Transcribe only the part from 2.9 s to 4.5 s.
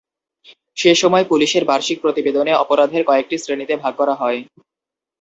কয়েকটি শ্রেণিতে ভাগ করা হয়।